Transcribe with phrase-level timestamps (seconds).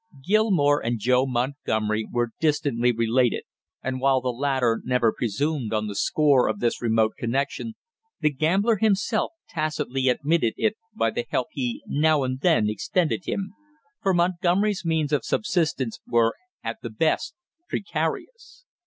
[0.25, 3.43] Gilmore and Joe Montgomery were distantly related,
[3.83, 7.75] and while the latter never presumed on the score of this remote connection,
[8.19, 13.53] the gambler himself tacitly admitted it by the help he now and then extended him,
[14.01, 16.33] for Montgomery's means of subsistence were
[16.63, 17.35] at the best
[17.69, 18.65] precarious.